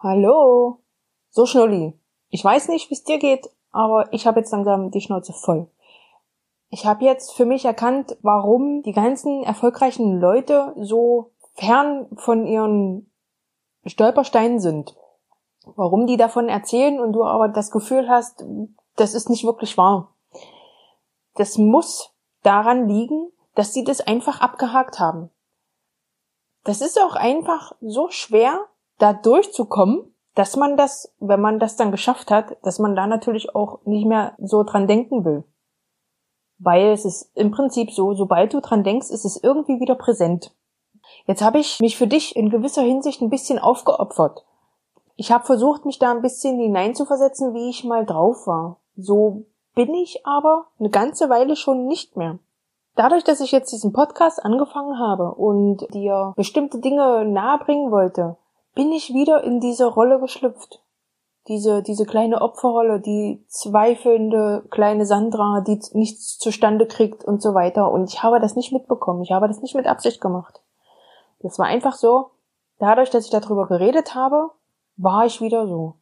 Hallo. 0.00 0.78
So, 1.28 1.44
Schnulli. 1.44 1.92
Ich 2.28 2.44
weiß 2.44 2.68
nicht, 2.68 2.88
wie 2.88 2.94
es 2.94 3.02
dir 3.02 3.18
geht, 3.18 3.50
aber 3.72 4.12
ich 4.12 4.28
habe 4.28 4.38
jetzt 4.38 4.52
langsam 4.52 4.92
die 4.92 5.00
Schnauze 5.00 5.32
voll. 5.32 5.68
Ich 6.68 6.86
habe 6.86 7.04
jetzt 7.04 7.32
für 7.32 7.44
mich 7.44 7.64
erkannt, 7.64 8.16
warum 8.22 8.84
die 8.84 8.92
ganzen 8.92 9.42
erfolgreichen 9.42 10.20
Leute 10.20 10.72
so 10.78 11.32
fern 11.54 12.06
von 12.14 12.46
ihren 12.46 13.10
Stolpersteinen 13.86 14.60
sind. 14.60 14.94
Warum 15.64 16.06
die 16.06 16.16
davon 16.16 16.48
erzählen 16.48 17.00
und 17.00 17.12
du 17.12 17.24
aber 17.24 17.48
das 17.48 17.72
Gefühl 17.72 18.08
hast, 18.08 18.44
das 18.94 19.14
ist 19.14 19.28
nicht 19.28 19.44
wirklich 19.44 19.76
wahr. 19.76 20.14
Das 21.34 21.58
muss 21.58 22.14
daran 22.44 22.86
liegen, 22.86 23.32
dass 23.56 23.74
sie 23.74 23.82
das 23.82 24.00
einfach 24.00 24.42
abgehakt 24.42 25.00
haben. 25.00 25.30
Das 26.62 26.82
ist 26.82 27.00
auch 27.02 27.16
einfach 27.16 27.72
so 27.80 28.10
schwer, 28.10 28.68
da 28.98 29.12
durchzukommen, 29.12 30.14
dass 30.34 30.56
man 30.56 30.76
das, 30.76 31.12
wenn 31.18 31.40
man 31.40 31.58
das 31.58 31.76
dann 31.76 31.90
geschafft 31.90 32.30
hat, 32.30 32.56
dass 32.62 32.78
man 32.78 32.94
da 32.94 33.06
natürlich 33.06 33.54
auch 33.54 33.80
nicht 33.84 34.06
mehr 34.06 34.34
so 34.38 34.62
dran 34.62 34.86
denken 34.86 35.24
will. 35.24 35.44
Weil 36.58 36.88
es 36.88 37.04
ist 37.04 37.30
im 37.34 37.50
Prinzip 37.50 37.92
so, 37.92 38.14
sobald 38.14 38.52
du 38.52 38.60
dran 38.60 38.84
denkst, 38.84 39.10
ist 39.10 39.24
es 39.24 39.42
irgendwie 39.42 39.80
wieder 39.80 39.94
präsent. 39.94 40.54
Jetzt 41.26 41.42
habe 41.42 41.58
ich 41.58 41.80
mich 41.80 41.96
für 41.96 42.06
dich 42.06 42.36
in 42.36 42.50
gewisser 42.50 42.82
Hinsicht 42.82 43.20
ein 43.20 43.30
bisschen 43.30 43.58
aufgeopfert. 43.58 44.44
Ich 45.16 45.32
habe 45.32 45.44
versucht, 45.44 45.84
mich 45.84 45.98
da 45.98 46.10
ein 46.12 46.22
bisschen 46.22 46.58
hineinzuversetzen, 46.58 47.54
wie 47.54 47.70
ich 47.70 47.84
mal 47.84 48.06
drauf 48.06 48.46
war. 48.46 48.80
So 48.96 49.46
bin 49.74 49.94
ich 49.94 50.24
aber 50.26 50.66
eine 50.78 50.90
ganze 50.90 51.28
Weile 51.28 51.56
schon 51.56 51.86
nicht 51.86 52.16
mehr. 52.16 52.38
Dadurch, 52.94 53.22
dass 53.22 53.40
ich 53.40 53.52
jetzt 53.52 53.72
diesen 53.72 53.92
Podcast 53.92 54.44
angefangen 54.44 54.98
habe 54.98 55.34
und 55.34 55.86
dir 55.94 56.32
bestimmte 56.36 56.78
Dinge 56.80 57.24
nahebringen 57.24 57.92
wollte, 57.92 58.36
bin 58.74 58.92
ich 58.92 59.12
wieder 59.12 59.42
in 59.44 59.60
diese 59.60 59.86
Rolle 59.86 60.20
geschlüpft. 60.20 60.82
Diese, 61.48 61.82
diese 61.82 62.04
kleine 62.04 62.42
Opferrolle, 62.42 63.00
die 63.00 63.42
zweifelnde 63.48 64.64
kleine 64.70 65.06
Sandra, 65.06 65.62
die 65.62 65.80
nichts 65.92 66.38
zustande 66.38 66.86
kriegt 66.86 67.24
und 67.24 67.40
so 67.40 67.54
weiter. 67.54 67.90
Und 67.90 68.12
ich 68.12 68.22
habe 68.22 68.38
das 68.38 68.54
nicht 68.54 68.72
mitbekommen. 68.72 69.22
Ich 69.22 69.32
habe 69.32 69.48
das 69.48 69.62
nicht 69.62 69.74
mit 69.74 69.86
Absicht 69.86 70.20
gemacht. 70.20 70.60
Das 71.40 71.58
war 71.58 71.66
einfach 71.66 71.94
so, 71.94 72.30
dadurch, 72.78 73.10
dass 73.10 73.24
ich 73.24 73.30
darüber 73.30 73.66
geredet 73.66 74.14
habe, 74.14 74.50
war 74.96 75.24
ich 75.24 75.40
wieder 75.40 75.66
so. 75.66 75.94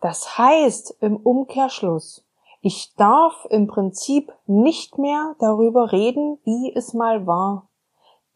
Das 0.00 0.38
heißt 0.38 0.96
im 1.00 1.16
Umkehrschluss, 1.16 2.24
ich 2.60 2.94
darf 2.96 3.46
im 3.50 3.68
Prinzip 3.68 4.32
nicht 4.46 4.98
mehr 4.98 5.36
darüber 5.38 5.92
reden, 5.92 6.38
wie 6.44 6.72
es 6.74 6.92
mal 6.92 7.26
war. 7.26 7.68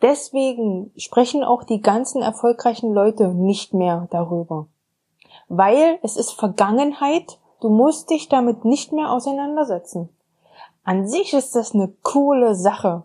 Deswegen 0.03 0.91
sprechen 0.97 1.45
auch 1.45 1.63
die 1.63 1.81
ganzen 1.81 2.23
erfolgreichen 2.23 2.93
Leute 2.93 3.29
nicht 3.29 3.73
mehr 3.73 4.09
darüber. 4.11 4.67
Weil 5.49 6.01
es 6.03 6.17
ist 6.17 6.33
Vergangenheit, 6.33 7.39
du 7.61 7.69
musst 7.69 8.11
dich 8.11 8.29
damit 8.29 8.65
nicht 8.65 8.93
mehr 8.93 9.13
auseinandersetzen. 9.13 10.09
An 10.83 11.07
sich 11.07 11.33
ist 11.35 11.55
das 11.55 11.73
eine 11.73 11.89
coole 12.03 12.57
Sache. 12.57 13.05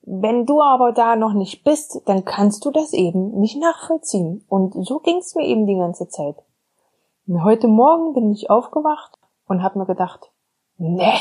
Wenn 0.00 0.46
du 0.46 0.62
aber 0.62 0.92
da 0.92 1.16
noch 1.16 1.34
nicht 1.34 1.64
bist, 1.64 2.00
dann 2.06 2.24
kannst 2.24 2.64
du 2.64 2.70
das 2.70 2.94
eben 2.94 3.38
nicht 3.38 3.60
nachvollziehen. 3.60 4.42
Und 4.48 4.72
so 4.86 5.00
ging's 5.00 5.34
mir 5.34 5.44
eben 5.44 5.66
die 5.66 5.76
ganze 5.76 6.08
Zeit. 6.08 6.36
Und 7.26 7.44
heute 7.44 7.68
Morgen 7.68 8.14
bin 8.14 8.32
ich 8.32 8.48
aufgewacht 8.48 9.18
und 9.46 9.62
habe 9.62 9.78
mir 9.78 9.84
gedacht, 9.84 10.30
ne, 10.78 11.12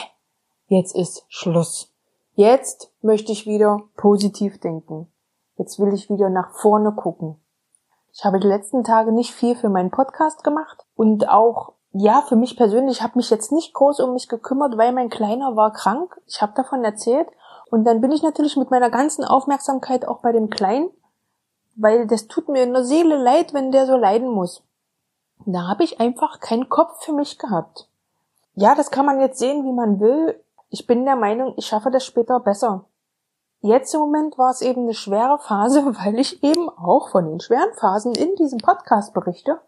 jetzt 0.67 0.95
ist 0.95 1.25
Schluss. 1.27 1.93
Jetzt 2.35 2.93
möchte 3.01 3.33
ich 3.33 3.45
wieder 3.45 3.81
positiv 3.97 4.57
denken. 4.61 5.11
Jetzt 5.57 5.79
will 5.79 5.93
ich 5.93 6.09
wieder 6.09 6.29
nach 6.29 6.51
vorne 6.51 6.91
gucken. 6.91 7.39
Ich 8.13 8.25
habe 8.25 8.39
die 8.39 8.47
letzten 8.47 8.83
Tage 8.83 9.11
nicht 9.11 9.33
viel 9.33 9.55
für 9.55 9.69
meinen 9.69 9.91
Podcast 9.91 10.43
gemacht 10.43 10.85
und 10.95 11.29
auch 11.29 11.73
ja, 11.93 12.21
für 12.21 12.35
mich 12.35 12.57
persönlich 12.57 13.01
habe 13.01 13.17
mich 13.17 13.29
jetzt 13.29 13.51
nicht 13.51 13.73
groß 13.73 14.01
um 14.01 14.13
mich 14.13 14.27
gekümmert, 14.27 14.77
weil 14.77 14.91
mein 14.91 15.09
Kleiner 15.09 15.55
war 15.55 15.73
krank. 15.73 16.15
Ich 16.27 16.41
habe 16.41 16.53
davon 16.55 16.83
erzählt 16.83 17.27
und 17.71 17.85
dann 17.85 18.01
bin 18.01 18.11
ich 18.11 18.21
natürlich 18.21 18.55
mit 18.55 18.69
meiner 18.69 18.89
ganzen 18.89 19.23
Aufmerksamkeit 19.23 20.07
auch 20.07 20.19
bei 20.19 20.31
dem 20.31 20.49
Kleinen, 20.49 20.91
weil 21.75 22.05
das 22.05 22.27
tut 22.27 22.49
mir 22.49 22.63
in 22.63 22.73
der 22.73 22.83
Seele 22.83 23.17
leid, 23.17 23.53
wenn 23.53 23.71
der 23.71 23.87
so 23.87 23.97
leiden 23.97 24.29
muss. 24.29 24.63
Da 25.45 25.67
habe 25.67 25.83
ich 25.83 25.99
einfach 25.99 26.39
keinen 26.39 26.69
Kopf 26.69 27.03
für 27.03 27.13
mich 27.13 27.39
gehabt. 27.39 27.89
Ja, 28.53 28.75
das 28.75 28.91
kann 28.91 29.05
man 29.05 29.19
jetzt 29.19 29.39
sehen, 29.39 29.63
wie 29.65 29.73
man 29.73 29.99
will. 29.99 30.43
Ich 30.69 30.87
bin 30.87 31.05
der 31.05 31.15
Meinung, 31.15 31.53
ich 31.57 31.65
schaffe 31.65 31.89
das 31.89 32.05
später 32.05 32.39
besser. 32.39 32.85
Jetzt 33.61 33.93
im 33.93 34.01
Moment 34.01 34.37
war 34.37 34.51
es 34.51 34.61
eben 34.61 34.83
eine 34.83 34.93
schwere 34.93 35.39
Phase, 35.39 35.85
weil 36.03 36.19
ich 36.19 36.43
eben 36.43 36.69
auch 36.69 37.09
von 37.09 37.25
den 37.25 37.39
schweren 37.39 37.73
Phasen 37.73 38.13
in 38.13 38.35
diesem 38.35 38.59
Podcast 38.59 39.13
berichte. 39.13 39.59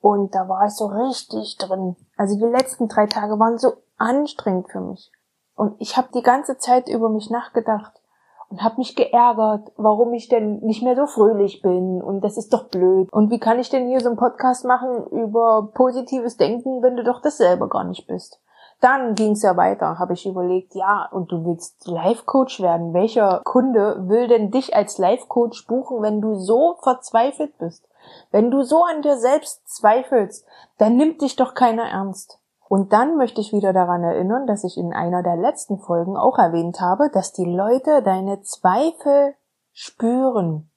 Und 0.00 0.34
da 0.34 0.48
war 0.48 0.66
ich 0.66 0.72
so 0.72 0.86
richtig 0.86 1.58
drin. 1.58 1.96
Also 2.16 2.38
die 2.38 2.50
letzten 2.50 2.88
drei 2.88 3.06
Tage 3.06 3.38
waren 3.38 3.58
so 3.58 3.74
anstrengend 3.98 4.70
für 4.70 4.80
mich. 4.80 5.12
Und 5.54 5.76
ich 5.78 5.96
habe 5.96 6.08
die 6.14 6.22
ganze 6.22 6.56
Zeit 6.56 6.88
über 6.88 7.10
mich 7.10 7.28
nachgedacht 7.28 8.00
und 8.48 8.62
habe 8.62 8.78
mich 8.78 8.96
geärgert, 8.96 9.70
warum 9.76 10.12
ich 10.14 10.28
denn 10.28 10.60
nicht 10.60 10.82
mehr 10.82 10.96
so 10.96 11.06
fröhlich 11.06 11.62
bin 11.62 12.02
und 12.02 12.22
das 12.22 12.36
ist 12.36 12.52
doch 12.52 12.68
blöd. 12.68 13.12
Und 13.12 13.30
wie 13.30 13.38
kann 13.38 13.58
ich 13.58 13.68
denn 13.68 13.88
hier 13.88 14.00
so 14.00 14.08
einen 14.08 14.18
Podcast 14.18 14.64
machen 14.64 15.06
über 15.10 15.70
positives 15.74 16.36
Denken, 16.36 16.82
wenn 16.82 16.96
du 16.96 17.04
doch 17.04 17.20
das 17.20 17.36
selber 17.36 17.68
gar 17.68 17.84
nicht 17.84 18.06
bist? 18.06 18.40
Dann 18.80 19.14
ging's 19.14 19.42
ja 19.42 19.56
weiter, 19.56 19.98
habe 19.98 20.14
ich 20.14 20.26
überlegt, 20.26 20.74
ja, 20.74 21.06
und 21.12 21.30
du 21.30 21.44
willst 21.44 21.86
Life-Coach 21.86 22.60
werden. 22.60 22.94
Welcher 22.94 23.42
Kunde 23.44 24.08
will 24.08 24.26
denn 24.26 24.50
dich 24.50 24.74
als 24.74 24.96
Life-Coach 24.96 25.66
buchen, 25.66 26.00
wenn 26.00 26.22
du 26.22 26.36
so 26.36 26.76
verzweifelt 26.82 27.58
bist? 27.58 27.86
Wenn 28.30 28.50
du 28.50 28.62
so 28.62 28.82
an 28.84 29.02
dir 29.02 29.18
selbst 29.18 29.68
zweifelst, 29.68 30.46
dann 30.78 30.96
nimmt 30.96 31.20
dich 31.20 31.36
doch 31.36 31.54
keiner 31.54 31.84
ernst. 31.90 32.38
Und 32.68 32.92
dann 32.92 33.16
möchte 33.16 33.40
ich 33.40 33.52
wieder 33.52 33.72
daran 33.72 34.02
erinnern, 34.02 34.46
dass 34.46 34.64
ich 34.64 34.78
in 34.78 34.92
einer 34.92 35.22
der 35.22 35.36
letzten 35.36 35.78
Folgen 35.78 36.16
auch 36.16 36.38
erwähnt 36.38 36.80
habe, 36.80 37.10
dass 37.12 37.32
die 37.32 37.44
Leute 37.44 38.00
deine 38.02 38.42
Zweifel 38.42 39.34
spüren. 39.72 40.69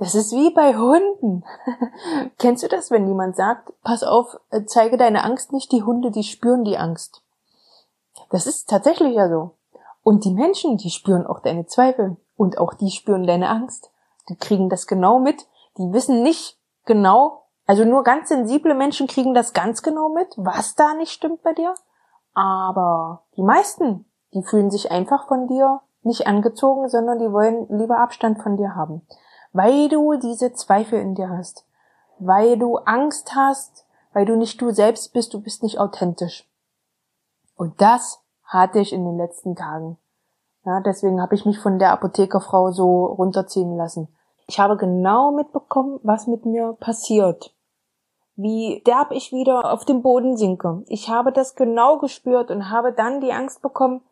Das 0.00 0.14
ist 0.14 0.32
wie 0.32 0.48
bei 0.48 0.74
Hunden. 0.74 1.44
Kennst 2.38 2.62
du 2.62 2.68
das, 2.68 2.90
wenn 2.90 3.06
jemand 3.06 3.36
sagt, 3.36 3.70
pass 3.82 4.02
auf, 4.02 4.34
zeige 4.64 4.96
deine 4.96 5.24
Angst 5.24 5.52
nicht, 5.52 5.70
die 5.72 5.82
Hunde, 5.82 6.10
die 6.10 6.22
spüren 6.22 6.64
die 6.64 6.78
Angst. 6.78 7.22
Das 8.30 8.46
ist 8.46 8.70
tatsächlich 8.70 9.14
ja 9.14 9.28
so. 9.28 9.56
Und 10.02 10.24
die 10.24 10.32
Menschen, 10.32 10.78
die 10.78 10.88
spüren 10.88 11.26
auch 11.26 11.40
deine 11.40 11.66
Zweifel. 11.66 12.16
Und 12.38 12.56
auch 12.56 12.72
die 12.72 12.90
spüren 12.90 13.26
deine 13.26 13.50
Angst. 13.50 13.90
Die 14.30 14.36
kriegen 14.36 14.70
das 14.70 14.86
genau 14.86 15.18
mit. 15.18 15.46
Die 15.76 15.92
wissen 15.92 16.22
nicht 16.22 16.58
genau, 16.86 17.42
also 17.66 17.84
nur 17.84 18.02
ganz 18.02 18.30
sensible 18.30 18.74
Menschen 18.74 19.06
kriegen 19.06 19.34
das 19.34 19.52
ganz 19.52 19.82
genau 19.82 20.08
mit, 20.08 20.28
was 20.38 20.76
da 20.76 20.94
nicht 20.94 21.12
stimmt 21.12 21.42
bei 21.42 21.52
dir. 21.52 21.74
Aber 22.32 23.24
die 23.36 23.42
meisten, 23.42 24.06
die 24.32 24.42
fühlen 24.42 24.70
sich 24.70 24.90
einfach 24.90 25.28
von 25.28 25.46
dir 25.46 25.82
nicht 26.02 26.26
angezogen, 26.26 26.88
sondern 26.88 27.18
die 27.18 27.30
wollen 27.30 27.66
lieber 27.68 27.98
Abstand 27.98 28.42
von 28.42 28.56
dir 28.56 28.74
haben 28.74 29.06
weil 29.52 29.88
du 29.88 30.16
diese 30.18 30.52
Zweifel 30.52 31.00
in 31.00 31.14
dir 31.14 31.30
hast, 31.30 31.64
weil 32.18 32.58
du 32.58 32.76
Angst 32.76 33.34
hast, 33.34 33.86
weil 34.12 34.26
du 34.26 34.36
nicht 34.36 34.60
du 34.60 34.70
selbst 34.70 35.12
bist, 35.12 35.34
du 35.34 35.40
bist 35.40 35.62
nicht 35.62 35.78
authentisch. 35.78 36.48
Und 37.56 37.80
das 37.80 38.20
hatte 38.44 38.80
ich 38.80 38.92
in 38.92 39.04
den 39.04 39.16
letzten 39.16 39.54
Tagen. 39.54 39.98
Ja, 40.64 40.80
deswegen 40.80 41.22
habe 41.22 41.34
ich 41.34 41.46
mich 41.46 41.58
von 41.58 41.78
der 41.78 41.92
Apothekerfrau 41.92 42.70
so 42.70 43.06
runterziehen 43.06 43.76
lassen. 43.76 44.08
Ich 44.46 44.58
habe 44.58 44.76
genau 44.76 45.30
mitbekommen, 45.30 46.00
was 46.02 46.26
mit 46.26 46.44
mir 46.44 46.76
passiert. 46.80 47.54
Wie 48.36 48.82
derb 48.86 49.12
ich 49.12 49.32
wieder 49.32 49.72
auf 49.72 49.84
den 49.84 50.02
Boden 50.02 50.36
sinke. 50.36 50.82
Ich 50.88 51.08
habe 51.08 51.32
das 51.32 51.54
genau 51.54 51.98
gespürt 51.98 52.50
und 52.50 52.70
habe 52.70 52.92
dann 52.92 53.20
die 53.20 53.32
Angst 53.32 53.62
bekommen, 53.62 54.02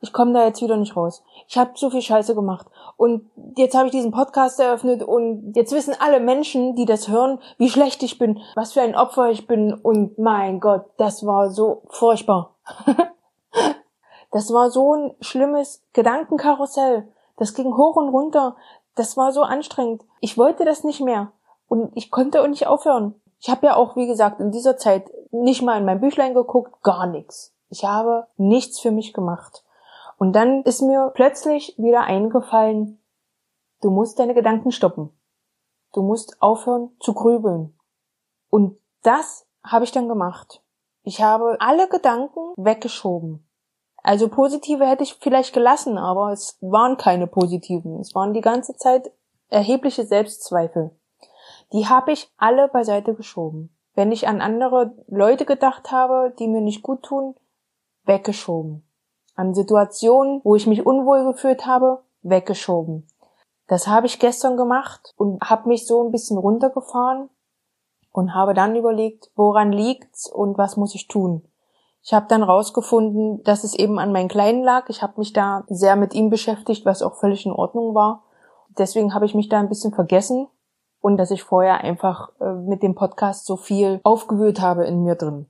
ich 0.00 0.12
komme 0.12 0.32
da 0.32 0.44
jetzt 0.44 0.62
wieder 0.62 0.76
nicht 0.76 0.96
raus. 0.96 1.24
Ich 1.48 1.58
habe 1.58 1.74
zu 1.74 1.90
viel 1.90 2.02
Scheiße 2.02 2.34
gemacht. 2.34 2.66
Und 2.96 3.28
jetzt 3.56 3.76
habe 3.76 3.86
ich 3.86 3.92
diesen 3.92 4.12
Podcast 4.12 4.60
eröffnet 4.60 5.02
und 5.02 5.52
jetzt 5.56 5.72
wissen 5.72 5.94
alle 5.98 6.20
Menschen, 6.20 6.76
die 6.76 6.84
das 6.84 7.08
hören, 7.08 7.40
wie 7.58 7.68
schlecht 7.68 8.02
ich 8.02 8.18
bin, 8.18 8.40
was 8.54 8.72
für 8.72 8.80
ein 8.80 8.94
Opfer 8.94 9.30
ich 9.30 9.46
bin. 9.46 9.74
Und 9.74 10.18
mein 10.18 10.60
Gott, 10.60 10.84
das 10.98 11.26
war 11.26 11.50
so 11.50 11.82
furchtbar. 11.88 12.54
das 14.30 14.52
war 14.52 14.70
so 14.70 14.94
ein 14.94 15.14
schlimmes 15.20 15.82
Gedankenkarussell. 15.92 17.08
Das 17.36 17.54
ging 17.54 17.76
hoch 17.76 17.96
und 17.96 18.08
runter. 18.08 18.56
Das 18.94 19.16
war 19.16 19.32
so 19.32 19.42
anstrengend. 19.42 20.02
Ich 20.20 20.38
wollte 20.38 20.64
das 20.64 20.84
nicht 20.84 21.00
mehr. 21.00 21.32
Und 21.68 21.90
ich 21.94 22.10
konnte 22.10 22.42
auch 22.42 22.48
nicht 22.48 22.66
aufhören. 22.66 23.14
Ich 23.40 23.50
habe 23.50 23.66
ja 23.66 23.76
auch, 23.76 23.94
wie 23.96 24.06
gesagt, 24.06 24.40
in 24.40 24.50
dieser 24.50 24.76
Zeit 24.76 25.10
nicht 25.30 25.62
mal 25.62 25.78
in 25.78 25.84
mein 25.84 26.00
Büchlein 26.00 26.34
geguckt, 26.34 26.82
gar 26.82 27.06
nichts. 27.06 27.52
Ich 27.70 27.84
habe 27.84 28.26
nichts 28.36 28.80
für 28.80 28.90
mich 28.90 29.12
gemacht. 29.12 29.62
Und 30.18 30.32
dann 30.34 30.62
ist 30.64 30.82
mir 30.82 31.10
plötzlich 31.14 31.74
wieder 31.78 32.02
eingefallen, 32.02 33.00
du 33.80 33.90
musst 33.90 34.18
deine 34.18 34.34
Gedanken 34.34 34.72
stoppen. 34.72 35.10
Du 35.92 36.02
musst 36.02 36.42
aufhören 36.42 36.90
zu 37.00 37.14
grübeln. 37.14 37.78
Und 38.50 38.78
das 39.02 39.46
habe 39.62 39.84
ich 39.84 39.92
dann 39.92 40.08
gemacht. 40.08 40.62
Ich 41.02 41.22
habe 41.22 41.56
alle 41.60 41.88
Gedanken 41.88 42.52
weggeschoben. 42.56 43.48
Also 44.02 44.28
positive 44.28 44.86
hätte 44.86 45.04
ich 45.04 45.14
vielleicht 45.14 45.54
gelassen, 45.54 45.96
aber 45.98 46.32
es 46.32 46.58
waren 46.60 46.96
keine 46.96 47.26
positiven. 47.26 48.00
Es 48.00 48.14
waren 48.14 48.34
die 48.34 48.40
ganze 48.40 48.76
Zeit 48.76 49.10
erhebliche 49.48 50.04
Selbstzweifel. 50.04 50.90
Die 51.72 51.86
habe 51.86 52.12
ich 52.12 52.30
alle 52.36 52.68
beiseite 52.68 53.14
geschoben. 53.14 53.74
wenn 53.98 54.12
ich 54.12 54.28
an 54.28 54.40
andere 54.40 54.94
Leute 55.08 55.44
gedacht 55.44 55.90
habe, 55.90 56.32
die 56.38 56.46
mir 56.46 56.60
nicht 56.60 56.84
gut 56.84 57.02
tun, 57.02 57.34
weggeschoben. 58.04 58.87
An 59.38 59.54
Situationen, 59.54 60.40
wo 60.42 60.56
ich 60.56 60.66
mich 60.66 60.84
unwohl 60.84 61.24
gefühlt 61.24 61.64
habe, 61.64 62.02
weggeschoben. 62.22 63.06
Das 63.68 63.86
habe 63.86 64.06
ich 64.06 64.18
gestern 64.18 64.56
gemacht 64.56 65.14
und 65.16 65.40
habe 65.42 65.68
mich 65.68 65.86
so 65.86 66.02
ein 66.02 66.10
bisschen 66.10 66.38
runtergefahren 66.38 67.30
und 68.10 68.34
habe 68.34 68.52
dann 68.52 68.74
überlegt, 68.74 69.30
woran 69.36 69.70
liegt's 69.70 70.28
und 70.28 70.58
was 70.58 70.76
muss 70.76 70.96
ich 70.96 71.06
tun. 71.06 71.44
Ich 72.02 72.12
habe 72.12 72.26
dann 72.28 72.42
rausgefunden, 72.42 73.44
dass 73.44 73.62
es 73.62 73.74
eben 73.74 74.00
an 74.00 74.10
meinen 74.10 74.26
Kleinen 74.28 74.64
lag. 74.64 74.88
Ich 74.88 75.02
habe 75.02 75.14
mich 75.18 75.32
da 75.34 75.62
sehr 75.68 75.94
mit 75.94 76.14
ihm 76.14 76.30
beschäftigt, 76.30 76.84
was 76.84 77.00
auch 77.00 77.14
völlig 77.14 77.46
in 77.46 77.52
Ordnung 77.52 77.94
war. 77.94 78.24
Deswegen 78.76 79.14
habe 79.14 79.24
ich 79.24 79.36
mich 79.36 79.48
da 79.48 79.60
ein 79.60 79.68
bisschen 79.68 79.94
vergessen 79.94 80.48
und 81.00 81.16
dass 81.16 81.30
ich 81.30 81.44
vorher 81.44 81.84
einfach 81.84 82.32
äh, 82.40 82.54
mit 82.54 82.82
dem 82.82 82.96
Podcast 82.96 83.46
so 83.46 83.56
viel 83.56 84.00
aufgewühlt 84.02 84.60
habe 84.60 84.84
in 84.84 85.04
mir 85.04 85.14
drin. 85.14 85.46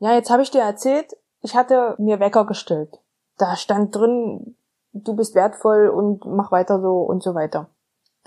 Ja, 0.00 0.12
jetzt 0.12 0.30
habe 0.30 0.42
ich 0.42 0.50
dir 0.50 0.62
erzählt, 0.62 1.16
ich 1.42 1.56
hatte 1.56 1.94
mir 1.98 2.20
Wecker 2.20 2.44
gestellt. 2.44 2.98
Da 3.38 3.56
stand 3.56 3.94
drin, 3.94 4.56
du 4.92 5.14
bist 5.14 5.34
wertvoll 5.34 5.88
und 5.88 6.24
mach 6.26 6.52
weiter 6.52 6.80
so 6.80 6.98
und 7.00 7.22
so 7.22 7.34
weiter. 7.34 7.68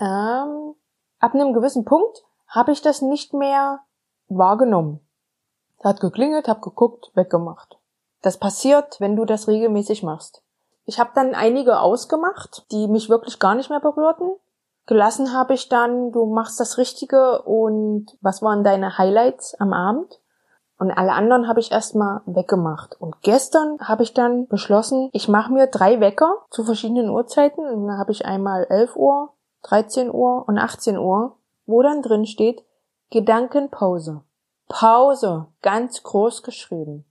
Ähm, 0.00 0.74
ab 1.20 1.34
einem 1.34 1.52
gewissen 1.52 1.84
Punkt 1.84 2.24
habe 2.48 2.72
ich 2.72 2.82
das 2.82 3.02
nicht 3.02 3.32
mehr 3.32 3.80
wahrgenommen. 4.28 5.00
Hat 5.82 6.00
geklingelt, 6.00 6.48
hab 6.48 6.62
geguckt, 6.62 7.10
weggemacht. 7.14 7.78
Das 8.22 8.38
passiert, 8.38 9.00
wenn 9.00 9.16
du 9.16 9.24
das 9.24 9.48
regelmäßig 9.48 10.02
machst. 10.02 10.42
Ich 10.86 10.98
habe 10.98 11.10
dann 11.14 11.34
einige 11.34 11.80
ausgemacht, 11.80 12.66
die 12.70 12.88
mich 12.88 13.08
wirklich 13.08 13.38
gar 13.38 13.54
nicht 13.54 13.70
mehr 13.70 13.80
berührten. 13.80 14.32
Gelassen 14.86 15.32
habe 15.32 15.54
ich 15.54 15.68
dann, 15.68 16.12
du 16.12 16.26
machst 16.26 16.60
das 16.60 16.76
Richtige 16.76 17.42
und 17.42 18.18
was 18.20 18.42
waren 18.42 18.64
deine 18.64 18.98
Highlights 18.98 19.54
am 19.54 19.72
Abend? 19.72 20.20
Und 20.78 20.90
alle 20.90 21.12
anderen 21.12 21.46
habe 21.46 21.60
ich 21.60 21.70
erstmal 21.70 22.20
weggemacht. 22.26 23.00
Und 23.00 23.22
gestern 23.22 23.78
habe 23.80 24.02
ich 24.02 24.12
dann 24.12 24.48
beschlossen, 24.48 25.08
ich 25.12 25.28
mache 25.28 25.52
mir 25.52 25.68
drei 25.68 26.00
Wecker 26.00 26.34
zu 26.50 26.64
verschiedenen 26.64 27.10
Uhrzeiten. 27.10 27.64
Und 27.64 27.86
dann 27.86 27.98
habe 27.98 28.12
ich 28.12 28.26
einmal 28.26 28.64
11 28.68 28.96
Uhr, 28.96 29.34
13 29.62 30.12
Uhr 30.12 30.44
und 30.48 30.58
18 30.58 30.98
Uhr, 30.98 31.36
wo 31.66 31.82
dann 31.82 32.02
drin 32.02 32.26
steht 32.26 32.64
Gedankenpause. 33.10 34.22
Pause, 34.68 35.46
ganz 35.62 36.02
groß 36.02 36.42
geschrieben. 36.42 37.04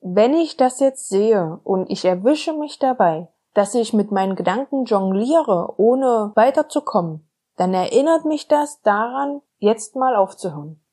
Wenn 0.00 0.34
ich 0.34 0.56
das 0.56 0.80
jetzt 0.80 1.08
sehe 1.08 1.60
und 1.64 1.90
ich 1.90 2.04
erwische 2.04 2.52
mich 2.52 2.78
dabei, 2.78 3.28
dass 3.54 3.74
ich 3.74 3.92
mit 3.92 4.12
meinen 4.12 4.36
Gedanken 4.36 4.84
jongliere, 4.84 5.74
ohne 5.78 6.32
weiterzukommen, 6.34 7.26
dann 7.56 7.72
erinnert 7.72 8.24
mich 8.24 8.48
das 8.48 8.82
daran, 8.82 9.40
jetzt 9.58 9.96
mal 9.96 10.14
aufzuhören. 10.14 10.83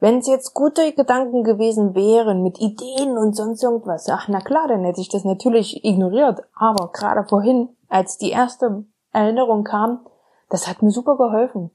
Wenn 0.00 0.18
es 0.18 0.28
jetzt 0.28 0.54
gute 0.54 0.92
Gedanken 0.92 1.42
gewesen 1.42 1.94
wären, 1.96 2.42
mit 2.42 2.60
Ideen 2.60 3.18
und 3.18 3.34
sonst 3.34 3.64
irgendwas, 3.64 4.08
ach 4.08 4.28
na 4.28 4.40
klar, 4.40 4.68
dann 4.68 4.84
hätte 4.84 5.00
ich 5.00 5.08
das 5.08 5.24
natürlich 5.24 5.84
ignoriert. 5.84 6.42
Aber 6.54 6.92
gerade 6.92 7.28
vorhin, 7.28 7.70
als 7.88 8.16
die 8.16 8.30
erste 8.30 8.84
Erinnerung 9.12 9.64
kam, 9.64 10.06
das 10.50 10.68
hat 10.68 10.82
mir 10.82 10.92
super 10.92 11.16
geholfen. 11.16 11.70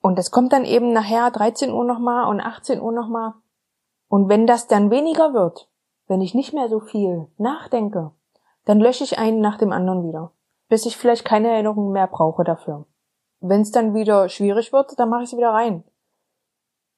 Und 0.00 0.18
es 0.18 0.32
kommt 0.32 0.52
dann 0.52 0.64
eben 0.64 0.92
nachher 0.92 1.30
13 1.30 1.72
Uhr 1.72 1.84
nochmal 1.84 2.28
und 2.28 2.40
18 2.40 2.80
Uhr 2.80 2.90
nochmal. 2.90 3.34
Und 4.08 4.28
wenn 4.28 4.48
das 4.48 4.66
dann 4.66 4.90
weniger 4.90 5.32
wird, 5.32 5.70
wenn 6.08 6.20
ich 6.20 6.34
nicht 6.34 6.52
mehr 6.52 6.68
so 6.68 6.80
viel 6.80 7.28
nachdenke, 7.38 8.10
dann 8.64 8.80
lösche 8.80 9.04
ich 9.04 9.18
einen 9.18 9.40
nach 9.40 9.56
dem 9.56 9.70
anderen 9.70 10.06
wieder, 10.06 10.32
bis 10.68 10.84
ich 10.84 10.96
vielleicht 10.96 11.24
keine 11.24 11.48
Erinnerungen 11.50 11.92
mehr 11.92 12.08
brauche 12.08 12.42
dafür. 12.42 12.86
Wenn 13.38 13.60
es 13.60 13.70
dann 13.70 13.94
wieder 13.94 14.28
schwierig 14.28 14.72
wird, 14.72 14.98
dann 14.98 15.08
mache 15.08 15.22
ich 15.22 15.30
sie 15.30 15.36
wieder 15.36 15.50
rein. 15.50 15.84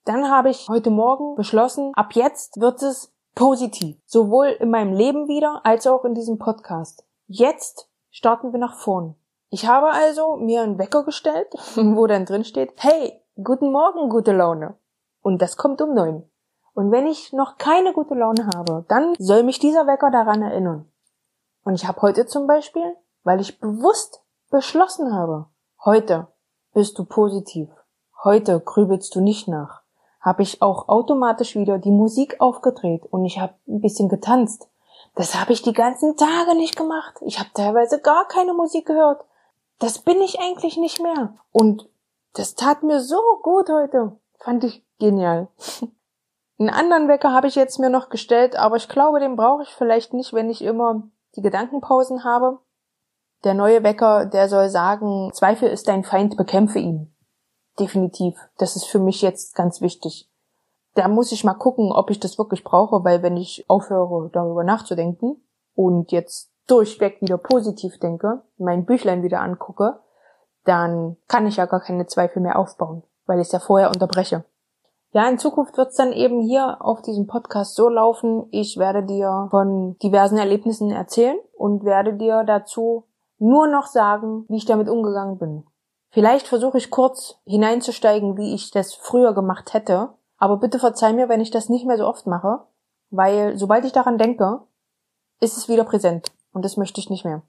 Dann 0.05 0.31
habe 0.31 0.51
ich 0.51 0.69
heute 0.69 0.91
Morgen 0.91 1.35
beschlossen, 1.35 1.93
ab 1.95 2.13
jetzt 2.13 2.61
wird 2.61 2.83
es 2.83 3.15
positiv, 3.35 3.97
sowohl 4.05 4.49
in 4.49 4.71
meinem 4.71 4.93
Leben 4.93 5.29
wieder 5.29 5.63
als 5.65 5.87
auch 5.87 6.05
in 6.05 6.15
diesem 6.15 6.37
Podcast. 6.37 7.07
Jetzt 7.27 7.89
starten 8.11 8.53
wir 8.53 8.61
nach 8.61 8.77
vorn. 8.77 9.15
Ich 9.49 9.67
habe 9.67 9.91
also 9.93 10.37
mir 10.37 10.61
einen 10.61 10.79
Wecker 10.79 11.05
gestellt, 11.05 11.49
wo 11.77 12.07
dann 12.07 12.27
drin 12.27 12.45
steht, 12.45 12.75
hey, 12.77 13.19
guten 13.43 13.73
Morgen, 13.73 14.11
gute 14.11 14.33
Laune. 14.33 14.77
Und 15.23 15.41
das 15.41 15.57
kommt 15.57 15.81
um 15.81 15.95
neun. 15.95 16.29
Und 16.75 16.91
wenn 16.91 17.07
ich 17.07 17.33
noch 17.33 17.57
keine 17.57 17.95
gute 17.95 18.15
Laune 18.15 18.51
habe, 18.55 18.85
dann 18.89 19.15
soll 19.19 19.43
mich 19.43 19.59
dieser 19.59 19.87
Wecker 19.87 20.11
daran 20.11 20.43
erinnern. 20.43 20.93
Und 21.65 21.77
ich 21.77 21.89
habe 21.89 22.03
heute 22.03 22.27
zum 22.27 22.47
Beispiel, 22.47 22.95
weil 23.23 23.41
ich 23.41 23.59
bewusst 23.59 24.23
beschlossen 24.51 25.15
habe, 25.15 25.47
heute 25.83 26.27
bist 26.75 26.99
du 26.99 27.07
positiv. 27.07 27.71
Heute 28.23 28.61
grübelst 28.61 29.15
du 29.15 29.23
nicht 29.23 29.49
nach. 29.49 29.84
Habe 30.25 30.43
ich 30.43 30.63
auch 30.63 30.89
automatisch 30.89 31.55
wieder 31.55 31.79
die 31.79 31.91
Musik 31.91 32.41
aufgedreht 32.41 33.05
und 33.11 33.27
ich 33.27 33.39
habe 33.39 33.53
ein 33.69 33.83
bisschen 33.83 34.09
getanzt. 34.09 34.71
Das 35.15 35.39
habe 35.39 35.53
ich 35.53 35.61
die 35.61 35.75
ganzen 35.75 36.17
Tage 36.17 36.57
nicht 36.57 36.77
gemacht. 36.77 37.17
Ich 37.21 37.39
habe 37.39 37.51
teilweise 37.53 38.01
gar 38.01 38.27
keine 38.27 38.55
Musik 38.55 38.87
gehört. 38.87 39.25
Das 39.79 39.99
bin 39.99 40.23
ich 40.23 40.41
eigentlich 40.41 40.79
nicht 40.79 41.03
mehr. 41.03 41.35
Und 41.53 41.89
das 42.33 42.55
tat 42.55 42.83
mir 42.83 43.01
so 43.01 43.21
gut 43.43 43.69
heute. 43.69 44.17
Fand 44.39 44.65
ich 44.65 44.83
genial. 44.99 45.49
Einen 46.59 46.71
anderen 46.71 47.09
Wecker 47.09 47.33
habe 47.33 47.49
ich 47.49 47.57
jetzt 47.57 47.79
mir 47.79 47.91
noch 47.91 48.09
gestellt, 48.09 48.57
aber 48.57 48.77
ich 48.77 48.89
glaube, 48.89 49.21
den 49.21 49.37
brauche 49.37 49.65
ich 49.65 49.75
vielleicht 49.75 50.15
nicht, 50.15 50.33
wenn 50.33 50.49
ich 50.49 50.63
immer 50.63 51.03
die 51.37 51.43
Gedankenpausen 51.43 52.25
habe. 52.25 52.61
Der 53.43 53.55
neue 53.55 53.83
Wecker, 53.83 54.25
der 54.25 54.49
soll 54.49 54.71
sagen, 54.71 55.31
Zweifel 55.35 55.69
ist 55.69 55.87
dein 55.89 56.05
Feind, 56.05 56.37
bekämpfe 56.37 56.79
ihn. 56.79 57.14
Definitiv. 57.79 58.37
Das 58.59 58.77
ist 58.77 58.85
für 58.85 58.99
mich 58.99 59.23
jetzt 59.23 59.55
ganz 59.55 59.81
wichtig. 59.81 60.31
Da 60.95 61.09
muss 61.09 61.33
ich 61.33 61.45
mal 61.45 61.55
gucken, 61.55 61.91
ob 61.91 62.11
ich 62.11 62.21
das 62.21 62.39
wirklich 62.39 62.63
brauche, 62.63 63.05
weil 63.05 63.23
wenn 63.23 63.37
ich 63.37 63.65
aufhöre, 63.69 64.31
darüber 64.33 64.63
nachzudenken 64.63 65.43
und 65.75 66.13
jetzt 66.13 66.51
durchweg 66.69 67.21
wieder 67.21 67.37
positiv 67.37 67.99
denke, 67.99 68.43
mein 68.59 68.85
Büchlein 68.85 69.23
wieder 69.23 69.41
angucke, 69.41 69.99
dann 70.65 71.17
kann 71.29 71.47
ich 71.47 71.57
ja 71.57 71.67
gar 71.67 71.81
keine 71.81 72.07
Zweifel 72.07 72.41
mehr 72.41 72.59
aufbauen, 72.59 73.03
weil 73.27 73.41
ich 73.41 73.49
es 73.49 73.53
ja 73.53 73.59
vorher 73.59 73.91
unterbreche. 73.91 74.45
Ja, 75.13 75.29
in 75.29 75.39
Zukunft 75.39 75.77
wird 75.77 75.91
es 75.91 75.97
dann 75.97 76.13
eben 76.13 76.41
hier 76.41 76.79
auf 76.81 77.03
diesem 77.03 77.27
Podcast 77.27 77.77
so 77.77 77.89
laufen, 77.89 78.47
ich 78.51 78.79
werde 78.79 79.05
dir 79.05 79.49
von 79.51 79.97
diversen 79.99 80.39
Erlebnissen 80.39 80.91
erzählen 80.91 81.39
und 81.57 81.85
werde 81.85 82.15
dir 82.15 82.43
dazu 82.45 83.05
nur 83.39 83.67
noch 83.67 83.87
sagen, 83.87 84.45
wie 84.49 84.57
ich 84.57 84.65
damit 84.65 84.89
umgegangen 84.89 85.39
bin. 85.39 85.65
Vielleicht 86.15 86.47
versuche 86.47 86.79
ich 86.79 86.93
kurz 86.93 87.41
hineinzusteigen, 87.45 88.37
wie 88.37 88.55
ich 88.55 88.71
das 88.71 88.95
früher 88.95 89.35
gemacht 89.35 89.75
hätte, 89.75 90.11
aber 90.39 90.59
bitte 90.59 90.79
verzeih 90.79 91.13
mir, 91.13 91.29
wenn 91.29 91.41
ich 91.41 91.51
das 91.51 91.69
nicht 91.69 91.87
mehr 91.87 91.99
so 91.99 92.07
oft 92.07 92.29
mache, 92.29 92.61
weil 93.11 93.59
sobald 93.59 93.85
ich 93.85 93.91
daran 93.91 94.17
denke, 94.17 94.61
ist 95.41 95.57
es 95.57 95.69
wieder 95.69 95.83
präsent. 95.83 96.31
Und 96.53 96.65
das 96.65 96.77
möchte 96.77 97.01
ich 97.01 97.11
nicht 97.11 97.25
mehr. 97.25 97.43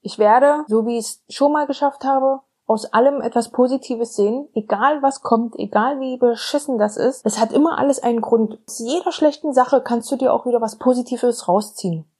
Ich 0.00 0.18
werde, 0.18 0.64
so 0.66 0.86
wie 0.86 0.98
ich 0.98 1.04
es 1.04 1.24
schon 1.28 1.52
mal 1.52 1.68
geschafft 1.68 2.02
habe, 2.02 2.40
aus 2.66 2.84
allem 2.86 3.20
etwas 3.20 3.50
Positives 3.50 4.16
sehen, 4.16 4.48
egal 4.54 5.02
was 5.02 5.22
kommt, 5.22 5.56
egal 5.56 6.00
wie 6.00 6.16
beschissen 6.16 6.78
das 6.78 6.96
ist. 6.96 7.24
Es 7.24 7.38
hat 7.38 7.52
immer 7.52 7.78
alles 7.78 8.02
einen 8.02 8.22
Grund. 8.22 8.58
Aus 8.66 8.80
jeder 8.80 9.12
schlechten 9.12 9.52
Sache 9.52 9.82
kannst 9.82 10.10
du 10.10 10.16
dir 10.16 10.34
auch 10.34 10.46
wieder 10.46 10.60
was 10.60 10.78
Positives 10.78 11.46
rausziehen. 11.46 12.10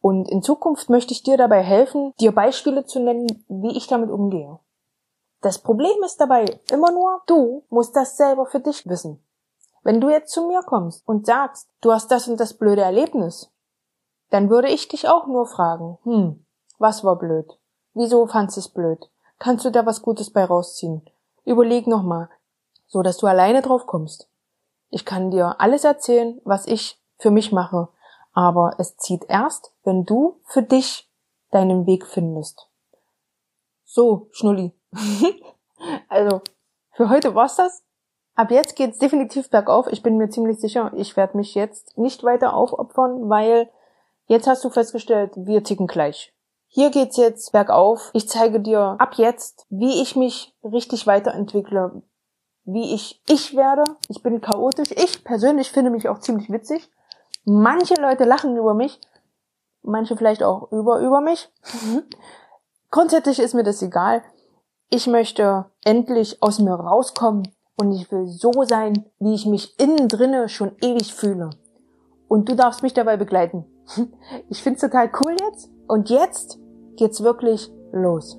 Und 0.00 0.28
in 0.28 0.42
Zukunft 0.42 0.90
möchte 0.90 1.12
ich 1.12 1.22
dir 1.22 1.36
dabei 1.36 1.62
helfen, 1.62 2.12
dir 2.18 2.32
Beispiele 2.32 2.84
zu 2.84 2.98
nennen, 2.98 3.44
wie 3.48 3.76
ich 3.76 3.86
damit 3.86 4.10
umgehe. 4.10 4.58
Das 5.40 5.58
Problem 5.58 6.02
ist 6.04 6.20
dabei 6.20 6.60
immer 6.70 6.90
nur, 6.90 7.22
du 7.26 7.64
musst 7.68 7.94
das 7.94 8.16
selber 8.16 8.46
für 8.46 8.60
dich 8.60 8.86
wissen. 8.86 9.22
Wenn 9.82 10.00
du 10.00 10.08
jetzt 10.08 10.32
zu 10.32 10.46
mir 10.46 10.62
kommst 10.62 11.06
und 11.06 11.26
sagst, 11.26 11.68
du 11.80 11.92
hast 11.92 12.10
das 12.10 12.26
und 12.26 12.40
das 12.40 12.54
blöde 12.54 12.82
Erlebnis, 12.82 13.52
dann 14.30 14.50
würde 14.50 14.68
ich 14.68 14.88
dich 14.88 15.08
auch 15.08 15.26
nur 15.26 15.46
fragen, 15.46 15.98
hm, 16.02 16.44
was 16.78 17.04
war 17.04 17.16
blöd? 17.16 17.58
Wieso 17.94 18.26
fandst 18.26 18.56
du 18.56 18.60
es 18.60 18.68
blöd? 18.68 19.08
Kannst 19.38 19.64
du 19.64 19.70
da 19.70 19.86
was 19.86 20.02
Gutes 20.02 20.30
bei 20.30 20.44
rausziehen? 20.44 21.08
Überleg 21.44 21.86
nochmal, 21.86 22.28
so 22.86 23.02
dass 23.02 23.18
du 23.18 23.26
alleine 23.26 23.62
drauf 23.62 23.86
kommst. 23.86 24.28
Ich 24.90 25.04
kann 25.04 25.30
dir 25.30 25.60
alles 25.60 25.84
erzählen, 25.84 26.40
was 26.44 26.66
ich 26.66 27.00
für 27.18 27.30
mich 27.30 27.52
mache, 27.52 27.88
aber 28.32 28.74
es 28.78 28.96
zieht 28.96 29.24
erst, 29.28 29.72
wenn 29.84 30.04
du 30.04 30.40
für 30.44 30.62
dich 30.62 31.10
deinen 31.50 31.86
Weg 31.86 32.06
findest. 32.06 32.68
So, 33.84 34.28
Schnulli. 34.32 34.72
also, 36.08 36.40
für 36.92 37.08
heute 37.08 37.34
war's 37.34 37.56
das. 37.56 37.82
Ab 38.34 38.50
jetzt 38.50 38.76
geht's 38.76 38.98
definitiv 38.98 39.50
bergauf. 39.50 39.86
Ich 39.90 40.02
bin 40.02 40.16
mir 40.16 40.28
ziemlich 40.28 40.60
sicher, 40.60 40.92
ich 40.94 41.16
werde 41.16 41.36
mich 41.36 41.54
jetzt 41.54 41.96
nicht 41.96 42.22
weiter 42.22 42.54
aufopfern, 42.54 43.28
weil 43.30 43.70
Jetzt 44.26 44.48
hast 44.48 44.64
du 44.64 44.70
festgestellt, 44.70 45.32
wir 45.36 45.62
ticken 45.62 45.86
gleich. 45.86 46.34
Hier 46.66 46.90
geht's 46.90 47.16
jetzt 47.16 47.52
bergauf. 47.52 48.10
Ich 48.12 48.28
zeige 48.28 48.60
dir 48.60 48.96
ab 48.98 49.14
jetzt, 49.14 49.66
wie 49.70 50.02
ich 50.02 50.16
mich 50.16 50.54
richtig 50.64 51.06
weiterentwickle, 51.06 52.02
wie 52.64 52.92
ich 52.92 53.22
ich 53.28 53.56
werde. 53.56 53.84
Ich 54.08 54.22
bin 54.22 54.40
chaotisch. 54.40 54.90
Ich 54.90 55.22
persönlich 55.22 55.70
finde 55.70 55.90
mich 55.90 56.08
auch 56.08 56.18
ziemlich 56.18 56.50
witzig. 56.50 56.90
Manche 57.44 57.94
Leute 57.94 58.24
lachen 58.24 58.56
über 58.56 58.74
mich, 58.74 59.00
manche 59.82 60.16
vielleicht 60.16 60.42
auch 60.42 60.72
über 60.72 60.98
über 60.98 61.20
mich. 61.20 61.48
Grundsätzlich 62.90 63.38
ist 63.38 63.54
mir 63.54 63.62
das 63.62 63.80
egal. 63.80 64.24
Ich 64.88 65.08
möchte 65.08 65.66
endlich 65.84 66.42
aus 66.42 66.60
mir 66.60 66.74
rauskommen 66.74 67.48
und 67.76 67.92
ich 67.92 68.10
will 68.12 68.26
so 68.26 68.52
sein, 68.64 69.04
wie 69.18 69.34
ich 69.34 69.44
mich 69.44 69.78
innen 69.80 70.08
drinne 70.08 70.48
schon 70.48 70.72
ewig 70.80 71.12
fühle. 71.12 71.50
Und 72.28 72.48
du 72.48 72.54
darfst 72.54 72.82
mich 72.82 72.94
dabei 72.94 73.16
begleiten. 73.16 73.66
Ich 74.48 74.62
find's 74.62 74.80
total 74.80 75.10
cool 75.20 75.36
jetzt. 75.48 75.70
Und 75.88 76.10
jetzt 76.10 76.58
geht's 76.96 77.22
wirklich 77.22 77.70
los. 77.92 78.38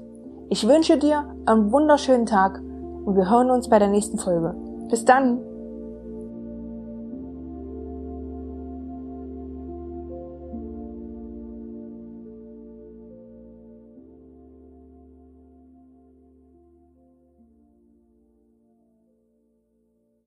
Ich 0.50 0.68
wünsche 0.68 0.98
dir 0.98 1.36
einen 1.46 1.72
wunderschönen 1.72 2.26
Tag 2.26 2.60
und 2.60 3.16
wir 3.16 3.30
hören 3.30 3.52
uns 3.52 3.70
bei 3.70 3.80
der 3.80 3.90
nächsten 3.90 4.18
Folge. 4.18 4.56
Bis 4.90 5.06
dann! 5.06 5.57